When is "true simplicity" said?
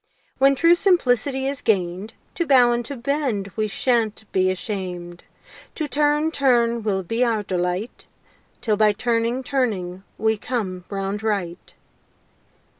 0.55-1.45